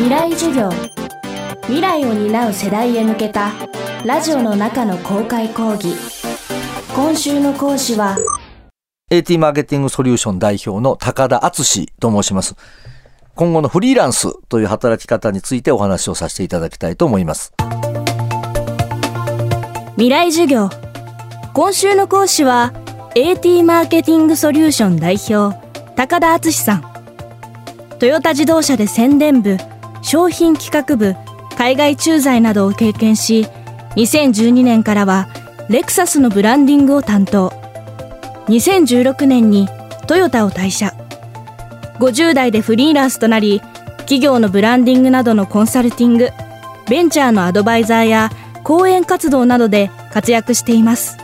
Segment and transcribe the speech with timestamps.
[0.00, 0.70] 未来授業
[1.64, 3.52] 未来を担う世代へ向けた
[4.06, 5.94] ラジオの中の公開講義
[6.96, 8.16] 今週の講師は
[9.10, 12.56] AT マーケティングソリューション代表の高田敦と申します。
[13.34, 17.52] 今後のフリーランスという働き方についてお話をさせていただきたいと思います。
[19.96, 20.70] 未来授業
[21.52, 22.72] 今週の講師は
[23.14, 25.54] AT マーケティングソリューション代表
[25.94, 26.84] 高田敦さん
[27.98, 29.58] トヨタ自動車で宣伝部
[30.10, 31.14] 商品企画部
[31.56, 33.46] 海外駐在などを経験し
[33.94, 35.28] 2012年からは
[35.68, 37.50] レクサスのブランディングを担当。
[38.48, 39.68] 2016年に
[40.08, 40.92] トヨタを退社。
[42.00, 43.60] 50代でフリーランスとなり
[43.98, 46.30] 企業のブランディングなどのコンサルティング
[46.88, 48.30] ベンチャーのアドバイザーや
[48.64, 51.18] 講演活動などで活躍しています。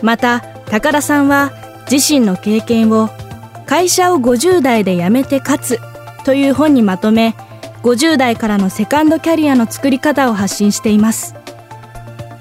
[0.00, 1.50] また高田さんは
[1.90, 3.08] 自身の経験を
[3.66, 5.91] 会社を50代で辞めて勝つ
[6.24, 7.34] という本にまとめ
[7.82, 11.34] 50代からのセカンドキャリアの作り方を発信しています。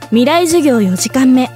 [0.09, 1.50] 未来授業4時間目。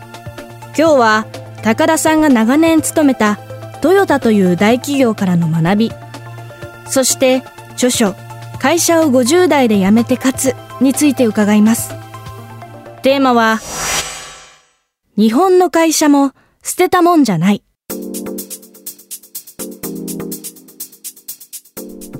[0.77, 1.25] 今日は
[1.61, 3.37] 高田さんが長年勤めた
[3.81, 5.91] トヨタという大企業からの学び。
[6.87, 8.15] そして著書
[8.59, 11.93] 会社を50代で辞めて勝つについて伺います。
[13.03, 13.59] テーマは
[15.15, 16.31] 日本の会社も
[16.63, 17.63] 捨てたもんじゃない。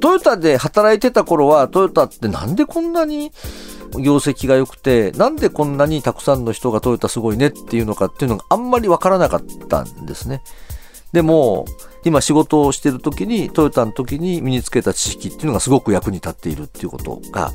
[0.05, 3.31] トヨタで働いてた頃はトヨタってなんでこんなに
[3.99, 10.43] 業績が良くて、なんでこんなにたくさんの人がトヨタすごいねっていうのかっていうのがあんまりわからなかったんですね。
[11.11, 11.65] でも、
[12.03, 17.51] 今仕事をしてる時に、トヨタの時に身につけた知識っていうのがすごく役に立っているっていうことが、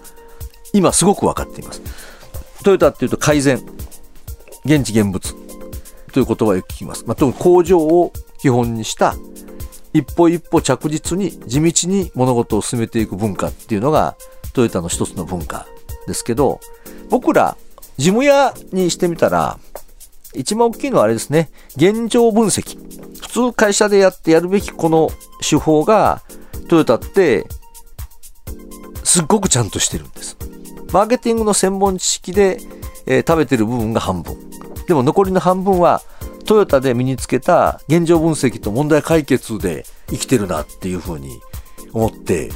[0.72, 1.80] 今すごく分かっています。
[2.64, 3.64] トヨタっていうと改善、
[4.64, 5.20] 現地現物
[6.12, 7.04] という言葉をよく聞きます。
[7.06, 9.14] まあ、特に工場を基本にした
[9.92, 14.16] 一歩一歩着実に地道に物事を進めていく文化っていうのが
[14.52, 15.66] トヨタの一つの文化
[16.06, 16.60] ですけど、
[17.08, 17.56] 僕ら
[17.96, 19.58] 事務屋にしてみたら、
[20.34, 22.78] 一番大きいのはあれですね、現状分析。
[23.20, 25.10] 普通会社でやってやるべきこの
[25.46, 26.22] 手法が、
[26.68, 27.46] トヨタって、
[29.04, 30.38] すっごくちゃんとしてるんです。
[30.92, 32.58] マーケティングの専門知識で、
[33.06, 34.36] えー食べてる部分が半分。
[34.86, 36.00] でも残りの半分は、
[36.50, 41.40] トヨタで身につけた現状分析と問題解決で生きてるなっていうふうに
[41.92, 42.50] 思って、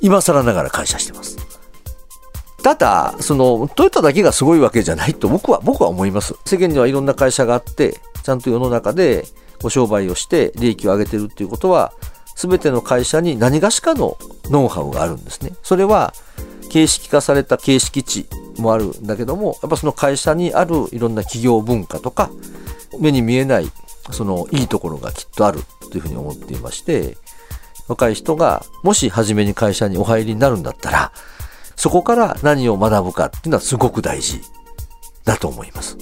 [0.00, 1.36] 今更ながら感謝してます。
[2.62, 6.34] ただ、その、トヨタだけがすごいわけじゃないと僕は、僕は思います。
[6.46, 9.26] 世間にはいろんな会社があって、ちゃんと世の中で
[9.60, 11.92] ご商売をして利益を上げてるっていうことは、
[12.34, 15.52] すべての会社に何がしかのノウハウがあるんですね。
[15.62, 16.14] それは、
[16.70, 22.30] 形式化された形式値もあるんだけども、やっぱその会社にあるいろんな企業文化とか、
[22.98, 23.70] 目に見えない、
[24.10, 27.16] そのいいところがきっとあるというふうに思っていまして、
[27.88, 31.12] 若い人がもし初めに会社にお入りになるんだったら、
[31.76, 34.40] そこから何を学ぶかっていうのはすごく大事
[35.24, 35.96] だと思います。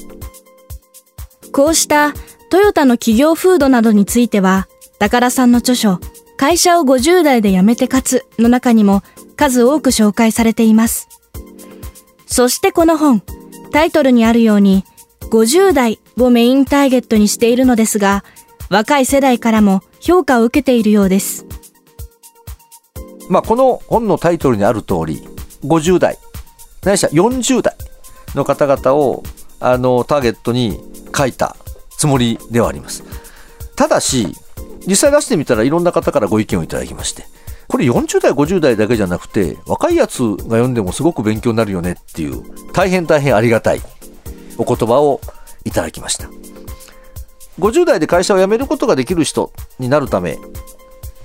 [1.53, 2.13] こうした
[2.51, 5.99] トヨタの企業風土などについては、高田さんの著書、
[6.37, 9.03] 会社を50代で辞めて勝つの中にも
[9.37, 11.09] 数多く紹介されています。
[12.27, 13.23] そしてこの本、
[13.73, 14.85] タイトルにあるように、
[15.31, 18.25] 50代をメインターゲットにしているのですが、
[18.71, 21.47] 若い世代からも評価を受けているようです。
[23.29, 25.23] まあ、この本のタイトルにある通り、
[25.65, 26.19] 50代、
[26.83, 27.77] ないしは40代
[28.35, 29.23] の方々を、
[29.61, 30.81] あの、ターゲットに
[31.17, 31.57] 書いた
[31.91, 33.05] つもりではあります。
[33.77, 34.35] ただし、
[34.87, 37.25] 実際出してみたらいろんな方からご意見をいただきまして、
[37.69, 42.43] これ40代、50代だけじゃなくて、若いやつが読んでもすごく勉強になるよねっていう、
[42.73, 43.81] 大変大変ありがたい
[44.59, 45.21] お言葉を
[45.65, 46.29] いただきました。
[47.59, 50.39] 50代で会社を辞めることができる人になるため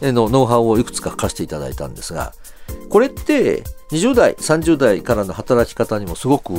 [0.02, 2.34] のノウハウをいくつか書かせていただいたんですが、
[2.90, 6.54] これって20代、30代からの働き方にもすごく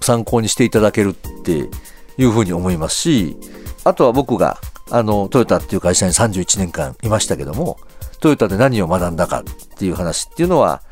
[0.00, 1.68] 参考にしていただけるって
[2.16, 3.36] いうふうに思いますし、
[3.84, 4.58] あとは僕が
[4.90, 7.78] あのトヨタっていう会社に31年間いましたけども、
[8.20, 9.44] トヨタで何を学んだかっ
[9.76, 10.82] ていう話っていうのは、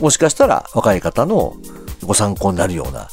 [0.00, 1.56] もしかしたら若い方の
[2.04, 3.08] ご参考になるような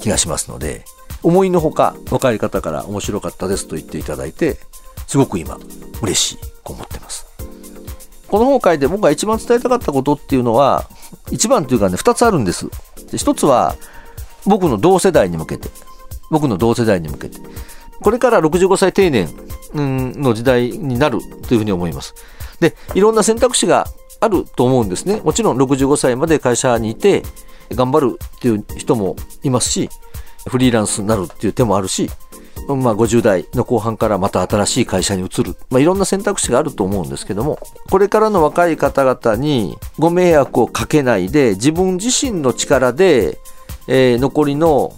[0.00, 0.84] 気がしますので、
[1.22, 4.58] 思いのほか若い方から面白かったですと言っていただいて、
[5.06, 5.58] すごく今
[6.02, 7.26] 嬉しいと思ってます。
[8.28, 10.88] この本を書いて僕が一番伝えたかったことっていうのは、
[11.30, 12.68] 一番というかね、二つあるんです。
[13.10, 13.74] で一つは、
[14.44, 15.70] 僕の同世代に向けて、
[16.30, 17.38] 僕の同世代に向けて、
[18.00, 19.28] これから65歳定年
[19.74, 22.14] の時代になるというふうに思います。
[22.60, 23.86] で、いろんな選択肢が
[24.20, 25.20] あると思うんですね。
[25.24, 27.22] もちろん65歳まで会社にいて
[27.70, 29.88] 頑張るっていう人もいますし、
[30.46, 32.10] フリーランスになるっていう手もあるし、
[32.66, 37.58] まあ、50代の後半からまた新しい会社に移る、まあ、いろんな選択肢があると思うんですけども
[37.90, 43.38] これからの若い方々にご迷惑をかけないで自分自身の力で、
[43.88, 44.92] えー、残りの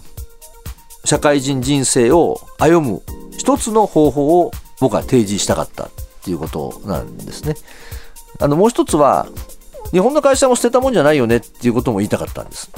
[1.05, 3.01] 社会人人生を歩む
[3.37, 5.89] 一つの方法を僕は提示したかったっ
[6.23, 7.55] ていうことなんですね。
[8.39, 9.27] あのもう一つは
[9.91, 12.71] 日本の会社も捨てたもんじゃないよねっていうことも言いたかったんです。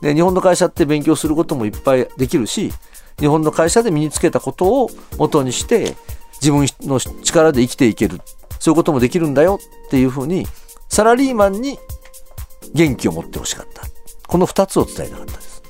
[0.00, 2.72] で日本の会社って勉強することもいっぱいできるし
[3.18, 5.96] 日本の会社で身につけたことを元にして
[6.40, 8.20] 自分の力で生きていける。
[8.58, 9.58] そういうこともできるんだよ。
[9.86, 10.46] っていうふうに
[10.88, 11.78] サラリーマンに
[12.74, 13.82] 元気を持ってほしかった。
[14.26, 15.62] この2つを伝えたかったです。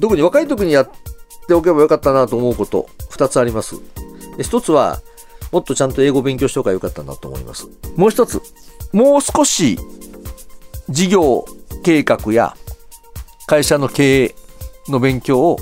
[0.00, 0.90] 特に若い時にやっ
[1.46, 3.76] ておけばよかったなと思うこと2つあります。
[4.38, 5.00] 1つは
[5.52, 7.68] もっとちゃんと英語を勉強しておけばよかったなと思います。
[7.96, 8.42] もう1つ
[8.92, 9.78] もう少し
[10.88, 11.44] 事業
[11.82, 12.56] 計画や
[13.52, 14.34] 会社の経営
[14.88, 15.58] の勉強を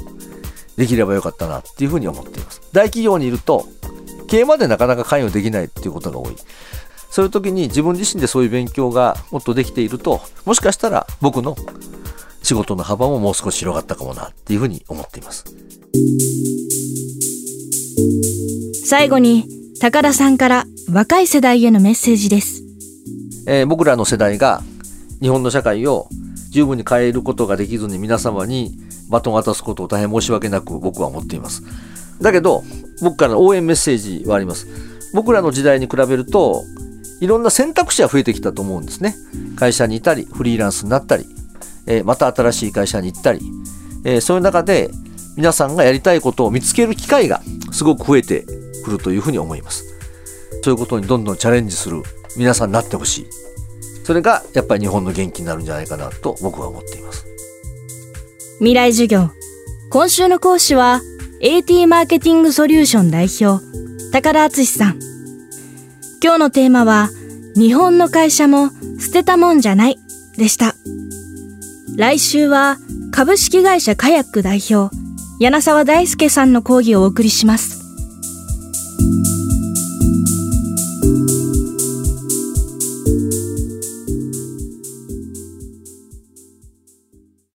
[0.76, 2.62] できればよかったなっていうふうに思っています。
[2.72, 3.66] 大企業にいると、
[4.28, 6.36] 経営までなかなか関与できないっていうことが多い。
[7.10, 11.56] そういう時に自分自身でそういう勉強がもっとできていると、もしかしたら僕の
[12.44, 15.44] 仕事の幅ももう少し広がったかもなっていうふうに思っています。
[18.84, 19.48] 最後に、
[19.80, 22.62] 高田さんから若い世代へのメッセージです。
[23.48, 24.62] えー、僕らの世代が
[25.20, 26.08] 日本の社会を
[26.50, 28.76] 十分に変えることができずに皆様に
[29.08, 31.62] バトンを渡すことを大変申し訳なく僕は思っています。
[32.20, 32.62] だけど、
[33.02, 34.66] 僕からの応援メッセージはあります。
[35.14, 36.64] 僕らの時代に比べると、
[37.20, 39.14] いろんな選択肢は増えてきたと思うんですね。
[39.56, 41.26] 会社にいたり、フリーランスになったり、
[41.86, 43.40] えー、また新しい会社に行ったり、
[44.04, 44.90] えー、そういう中で
[45.36, 47.42] 皆さんがやりたいことを見つける機会が
[47.72, 48.44] すごく増えて
[48.84, 49.84] くるというふうに思います。
[50.62, 52.02] そういうことにどんどんチャレンジする
[52.36, 53.26] 皆さんになってほしい。
[54.04, 57.26] それがやっぱり日本の元気になるんじゃないかなと僕は思っています。
[58.58, 59.30] 未来授業。
[59.90, 61.00] 今週の講師は
[61.40, 63.64] AT マーケティングソリューション代表、
[64.12, 64.98] 高田敦さん。
[66.22, 67.08] 今日のテーマは
[67.56, 68.70] 日本の会社も
[69.00, 69.98] 捨てたもんじゃない
[70.36, 70.74] でした。
[71.96, 72.76] 来週は
[73.10, 74.94] 株式会社カヤック代表、
[75.40, 77.79] 柳沢大輔さんの講義をお送りします。